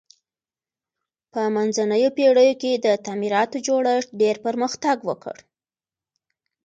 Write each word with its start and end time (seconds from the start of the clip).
په 1.31 1.41
منځنیو 1.55 2.15
پیړیو 2.17 2.59
کې 2.61 2.71
د 2.85 2.87
تعمیراتو 3.05 3.57
جوړښت 3.67 4.09
ډیر 4.21 4.35
پرمختګ 4.45 4.97
وکړ. 5.09 5.35